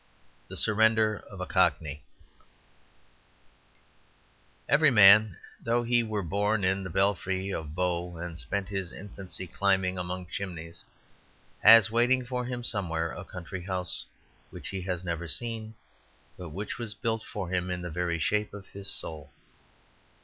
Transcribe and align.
The 0.47 0.57
Surrender 0.57 1.23
of 1.29 1.39
a 1.41 1.45
Cockney 1.45 2.01
Evert 4.67 4.93
man, 4.93 5.37
though 5.63 5.83
he 5.83 6.01
were 6.01 6.23
born 6.23 6.63
in 6.63 6.83
the 6.83 6.89
very 6.89 7.01
belfry 7.03 7.53
of 7.53 7.75
Bow 7.75 8.17
and 8.17 8.39
spent 8.39 8.69
his 8.69 8.91
infancy 8.91 9.45
climbing 9.45 9.99
among 9.99 10.25
chimneys, 10.25 10.83
has 11.61 11.91
waiting 11.91 12.25
for 12.25 12.45
him 12.45 12.63
somewhere 12.63 13.11
a 13.11 13.23
country 13.23 13.61
house 13.61 14.03
which 14.49 14.69
he 14.69 14.81
has 14.81 15.03
never 15.05 15.27
seen; 15.27 15.75
but 16.35 16.49
which 16.49 16.79
was 16.79 16.95
built 16.95 17.21
for 17.23 17.49
him 17.49 17.69
in 17.69 17.83
the 17.83 17.91
very 17.91 18.17
shape 18.17 18.55
of 18.55 18.69
his 18.69 18.89
soul. 18.89 19.29